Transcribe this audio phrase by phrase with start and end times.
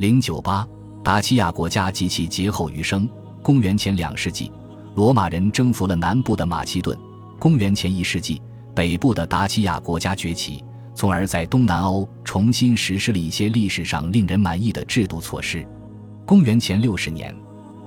[0.00, 0.66] 零九八，
[1.04, 3.06] 达契亚国家及其劫后余生。
[3.42, 4.50] 公元前两世纪，
[4.94, 6.98] 罗马人征服了南部的马其顿。
[7.38, 8.40] 公元前一世纪，
[8.74, 15.68] 北部的达契亚国家崛起，从而在东南欧重新实施了一些历史上令人满意的制度措施。
[16.24, 17.36] 公元前六十年，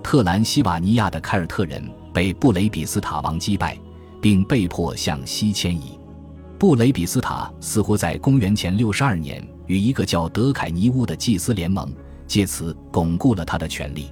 [0.04, 1.84] 特兰西瓦尼亚的凯尔特人
[2.14, 3.76] 被布雷比斯塔王击败，
[4.22, 5.98] 并被迫向西迁移。
[6.60, 11.92] 布雷比斯塔似乎在公元前六十二年与一个叫德凯尼乌的祭司联盟，
[12.28, 14.12] 借此巩固了他的权力。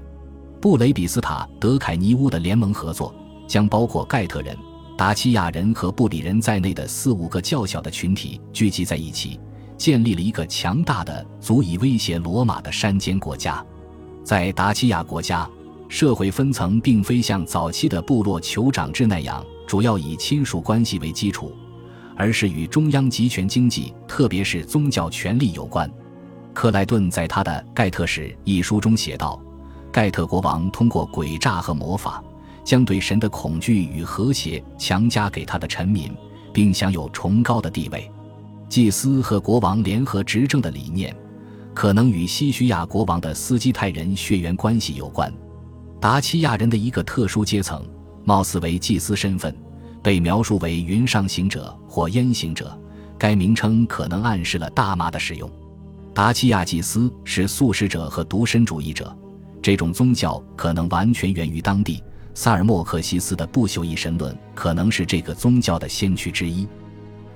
[0.60, 3.14] 布雷比斯塔德凯尼乌的联盟合作
[3.48, 4.58] 将包括盖特人。
[4.98, 9.40] 达契亚人和布里人在内的四五个较小的群体聚集在一起，
[9.76, 13.66] 建立了一个强大的、足以威胁罗马的山间国家。
[14.24, 15.50] 在达契亚国家，
[15.90, 21.52] 社会分层并非像早期的部落酋长制那样主要以亲属关系为基础，
[22.16, 25.92] 而是与中央集权经济，特别是宗教权力有关。
[26.54, 29.42] 克莱顿在他的《盖特史》一书中写道
[29.92, 32.24] ：“盖特国王通过诡诈和魔法。”
[32.64, 36.16] 将对神的恐惧与和谐强加给他的臣民，
[36.54, 38.10] 并享有崇高的地位。
[38.70, 41.14] 祭司和国王联合执政的理念，
[41.74, 45.34] 可能与西徐亚国王的斯基泰人血缘关系有关。
[46.00, 47.84] 达契亚人的一个特殊阶层，
[48.24, 49.54] 貌似为祭司身份，
[50.04, 52.80] 被描述为云上行者或烟行者。
[53.18, 55.50] 该名称可能暗示了大麻的使用。
[56.14, 59.16] 达契亚祭司是素食者和独身主义者，
[59.62, 62.04] 这种宗教可能完全源于当地。
[62.34, 66.68] 萨尔莫克西斯的不朽一神论可能是这个宗教的先驱之一，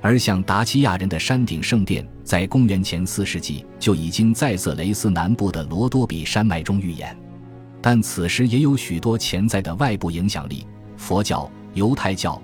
[0.01, 7.17] 而像达契亚人的山顶圣殿，在公元前四世纪就已经在色雷斯南部的罗多比山脉中预言，
[7.81, 10.65] 但此时也有许多潜在的外部影响力：
[10.95, 12.41] 佛教、犹太教，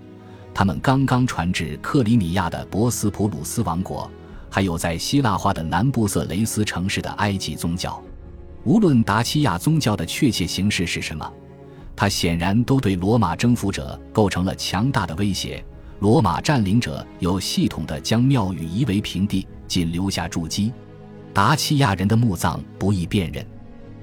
[0.53, 4.11] 他们刚刚传至克里米亚的博斯普鲁斯王国，
[4.52, 7.99] 还有在希腊化的南部色雷斯城市的埃及宗教。
[8.63, 11.33] 无论达契亚宗教的确切形式是什么。
[11.95, 15.63] 它显然都对罗马征服者构成了强大的威胁。
[15.99, 20.73] 罗马占领者有系统地将庙宇夷为平地，仅留下筑基。
[21.31, 23.45] 达契亚人的墓葬不易辨认，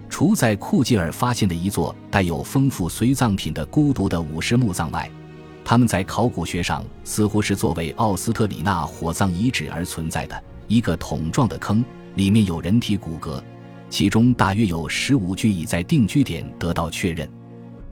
[0.08, 5.10] 除在库吉尔发现的一座带有丰富随葬品的孤独的武士墓葬外，
[5.68, 11.84] 他们在考古学上似乎是作为奥斯特里纳火葬遗址而存在的一个桶状的坑，
[12.14, 13.38] 里面有人体骨骼，
[13.90, 17.28] 其中大约有十五具已在定居点得到确认。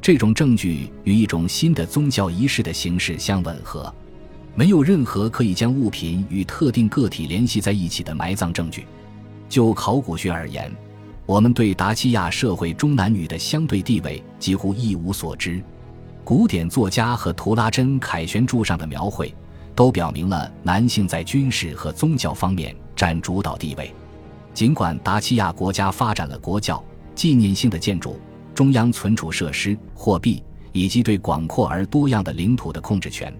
[0.00, 3.94] 这种证据与一种新的宗教仪式的形式相吻合，
[4.54, 8.86] 没有任何可以将物品与特定个体联系在一起的埋葬证据。
[9.50, 10.74] 就考古学而言，
[11.26, 15.62] 我们对达契亚社会中男女的相对地位几乎一无所知。
[16.26, 19.32] 古典作家和图拉真凯旋柱上的描绘
[19.76, 23.94] 都表明了男性在军事和宗教方面占主导地位。
[24.52, 28.18] 尽管达契亚国家发展了国教纪念性的建筑。
[28.56, 30.42] 中央存储设施、货币
[30.72, 33.32] 以及对广阔而多样的领土的控制权，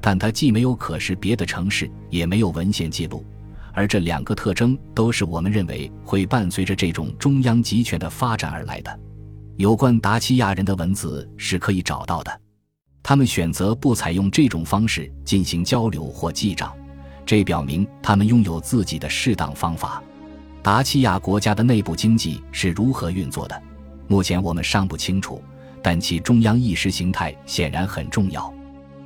[0.00, 3.24] 但它既没有可识别的城市，也没有文献记录，
[3.72, 8.98] 而这两个特征都是我们认为会伴随着这种中央集权的发展而来的。
[9.62, 12.40] 有关达契亚人的文字是可以找到的，
[13.00, 16.74] 他们选择不采用这种方式进行交流或记账，
[17.24, 20.02] 这表明他们拥有自己的适当方法。
[20.64, 23.62] 达契亚国家的内部经济是如何运作的？
[24.08, 25.40] 目前我们尚不清楚，
[25.80, 28.52] 但其中央意识形态显然很重要。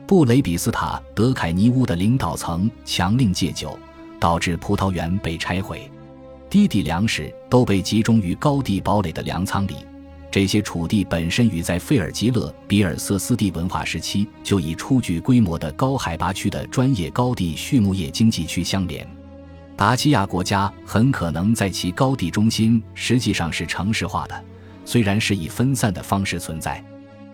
[0.06, 3.78] 布雷比斯塔德凯尼乌的领导层强令戒酒，
[4.18, 5.90] 导致葡萄园被拆毁，
[6.48, 9.74] 低地粮食都被集中于高地堡垒的粮仓里。
[10.31, 19.06] 这些楚地本身与在费尔吉勒比尔瑟斯蒂文化时期就已初具规模的高海拔区的专业高地畜牧业经济区相连。
[19.76, 24.44] 达契亚国家很可能在其高地中心实际上是城市化的。
[24.84, 26.84] 虽然是以分散的方式存在，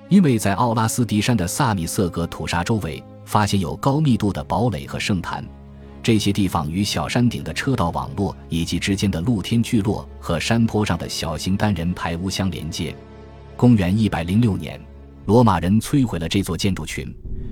[0.08, 5.44] 因为在奥拉斯迪山的萨米瑟格土沙周围发现有高密度的堡垒和圣坛，
[6.02, 12.94] 这些地方与小山顶的车道网络以及之间的露天聚落和山坡上的小型单人排屋相连接。
[13.56, 14.80] 公元一百零六年，
[15.26, 17.06] 罗马人摧毁了这座建筑群，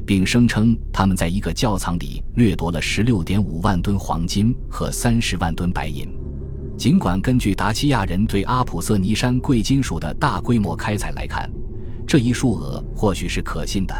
[0.04, 6.08] 并声称他们在一个窖藏里掠夺了十六点五万吨黄金和三十万吨白银。
[6.76, 11.48] 尽管根据达契亚人对阿普瑟尼山贵金属的大规模开采来看，
[12.06, 13.94] 这一数额或许是可信的，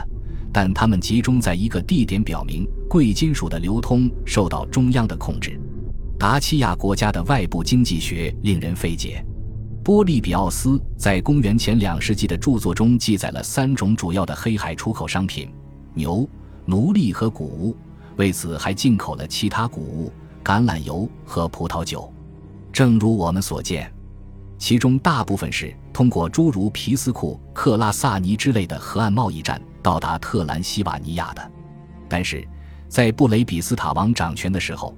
[0.53, 5.61] 但他们集中在一个地点，表明贵金属的流通受到中央的控制。
[6.19, 9.25] 达契亚国家的外部经济学令人费解。
[9.83, 15.49] 波利比奥斯在公元前两世纪的著作中记载了三种主要的黑海出口商品：
[15.95, 16.29] 牛、
[16.67, 17.75] 奴隶和谷物，
[18.17, 20.13] 为此还进口了其他谷物、
[20.45, 22.13] 橄榄油和葡萄酒。
[22.71, 23.91] 正如我们所见，
[24.59, 31.51] 其中大部分是通过诸如皮斯库、克拉萨尼之类的河岸贸易站到达特兰西瓦尼亚的。
[32.09, 32.43] 但是，
[32.89, 34.97] 在布雷比斯塔王掌权的时候，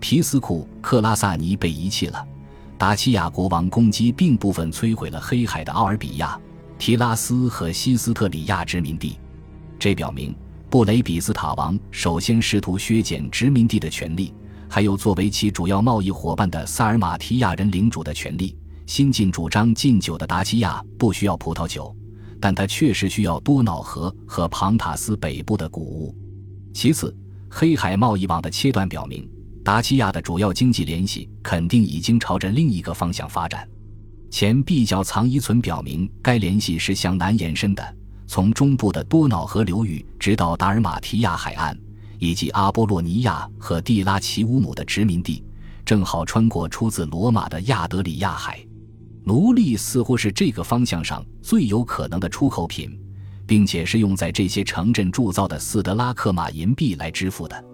[0.00, 2.26] 皮斯库、克拉萨尼被遗弃了。
[2.76, 6.36] 达契亚国王攻击并部分摧毁了黑海的奥尔比亚、
[6.80, 9.20] 提拉斯和西斯特里亚殖民地，
[9.78, 10.34] 这表明
[10.68, 14.34] 布雷比斯塔王首先试图削减殖民地的权利，
[14.68, 18.56] 还有作为其主要贸易伙伴的萨尔马提亚人领主的权利。
[18.90, 21.94] 新近主张禁酒的达契亚不需要葡萄酒，
[22.40, 26.12] 但他确实需要多瑙河和庞塔斯北部的谷物。
[26.74, 27.16] 其次，
[27.48, 29.30] 黑海贸易网的切断表明。
[29.64, 33.64] 达契亚的主要经济联系肯定已经朝着另一个方向发展。
[34.28, 37.96] 前壁角藏遗存表明，该联系是向南延伸的，
[38.26, 41.78] 从中部的多瑙河流域直到达尔马提亚海岸，
[42.18, 45.44] 以及阿波洛尼亚和蒂拉奇乌姆的殖民地，
[45.84, 48.58] 正好穿过出自罗马的亚德里亚海。
[49.30, 52.98] 奴隶似乎是这个方向上最有可能的出口品，
[53.46, 57.64] 并且是用在这些城镇铸造的斯德拉克马银币来支付的。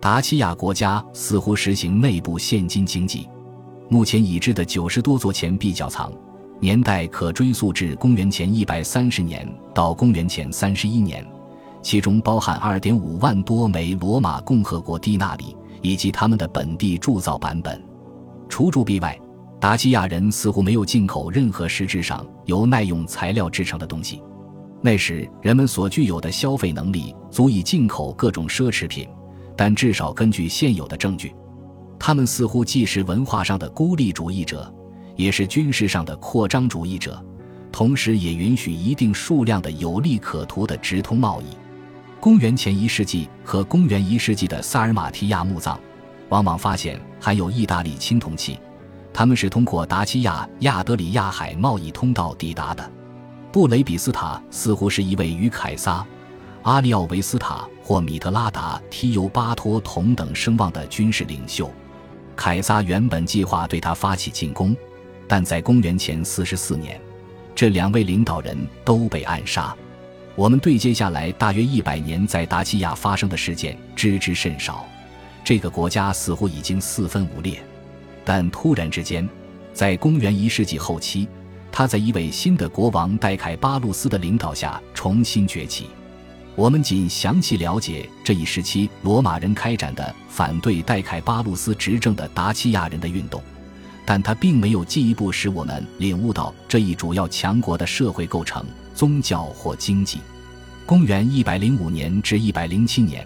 [0.00, 3.28] 达契亚国家似乎实行内部现金经济。
[3.88, 6.12] 目前已知的九十多座钱币窖藏，
[6.58, 11.24] 年代可追溯至公元前一百三十年到公元前三十一年，
[11.82, 17.80] 其中包含二点五万多枚罗马共和国蒂纳里以及他们的本地铸造版本。
[18.48, 19.16] 除铸币外，
[19.60, 24.22] 达契亚人似乎没有进口任何实质上由耐用材料制成的东西。
[24.82, 29.08] 那时人们所具有的消费能力足以进口各种奢侈品。
[29.58, 31.34] 但至少根据现有的证据，
[31.98, 34.70] 他们似乎既是文化上的孤立主义者，
[35.16, 37.18] 也是军事上的扩张主义者，
[37.72, 41.46] 同时也允许一定数量的有利可图的直通贸易。
[42.20, 45.78] 公元前一世纪和公元一世纪的萨尔马提亚墓葬，
[46.28, 48.58] 往往发现含有意大利青铜器，
[49.16, 52.92] 他们是通过达契亚亚德里亚海贸易通道抵达的。
[53.50, 56.06] 布雷比斯塔似乎是一位与凯撒。
[56.64, 61.72] 阿利奥维斯塔或米特拉达提尤巴托同等声望的军事领袖，
[62.36, 64.76] 凯撒原本计划对他发起进攻，
[65.26, 67.00] 但在公元前四十四年，
[67.54, 68.54] 这两位领导人
[68.84, 69.74] 都被暗杀。
[70.34, 74.84] 我们对接下来大约一百年在达契亚发生的事件知之甚少，
[75.42, 77.58] 这个国家似乎已经四分五裂。
[78.26, 79.26] 但突然之间，
[79.72, 81.28] 在公元一世纪后期，
[81.70, 85.86] 他在一位新的国王戴凯巴路斯的领导下重新崛起。
[86.56, 93.40] 我们仅详细了解这一时期罗马人开展的反对代凯巴路斯执政的达契亚人的运动，
[94.04, 100.18] 但他并没有进一步使我们领悟到这一主要强国的社会构成、宗教或经济。
[100.84, 103.24] 公元一百零五年至一百零七年，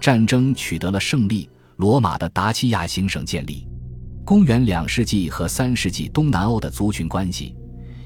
[0.00, 1.48] 战争取得了胜利，
[1.78, 3.66] 罗马的达契亚行省建立。
[4.26, 7.54] 公元两世纪和三世纪东南欧的族群关系，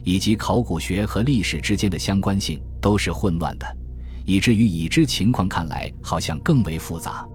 [0.04, 3.66] 以及考古学和历史之间的相关性都是混乱的。
[4.26, 7.26] 以至于已知情况看来好像更为复杂。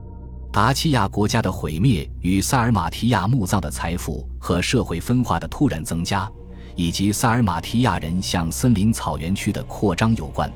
[0.54, 6.32] 达契亚国家的毁灭与萨尔马提亚墓葬的财富和社会分化的突然增加，
[6.76, 10.48] 以及萨尔马提亚人向森林草原区的扩张有关。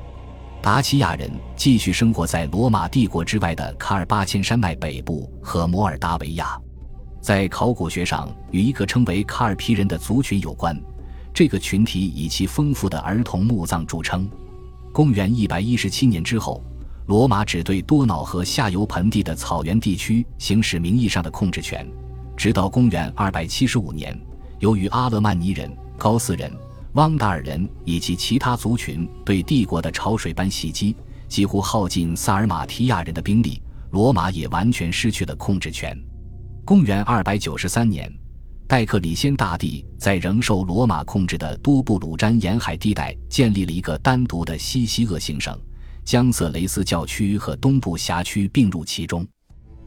[0.62, 6.56] 达契亚人继续生活在罗马帝国之外的卡尔巴阡山脉北部和摩尔达维亚，
[7.20, 10.78] 在考古学上与一个称为卡尔皮人的族群有关。
[11.32, 14.28] 这个群体以其丰富的儿童墓葬著称。
[14.92, 16.62] 公元一百一十七年之后，
[17.06, 21.86] 罗马只对多瑙河下游盆地的草原地区行使名义上的控制权，
[22.36, 24.18] 直到公元二百七十五年，
[24.58, 26.50] 由于阿勒曼尼人、高斯人、
[26.94, 30.96] 汪达尔人以及其他族群对帝国的潮水般袭击，
[31.28, 35.96] 几乎耗尽萨尔马提亚人的兵力，罗马也完全失去了控制权。
[36.64, 38.12] 公元二百九十三年。
[38.66, 45.58] 戴克里先大帝在仍受罗马控制的多布鲁詹沿海地带建立了一个单独的西西厄行省，
[46.04, 49.26] 将色雷斯教区和东部辖区并入其中。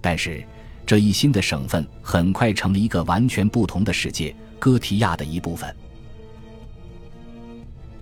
[0.02, 0.46] 但是，
[0.86, 5.74] 这一新的省份很快成了一个完全不同的世界——哥提亚的一部分。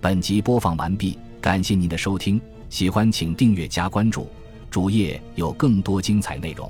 [0.00, 4.28] 本集播放完毕，感谢您的收听，喜欢请订阅加关注，
[4.68, 6.68] 主页有更多精彩内容。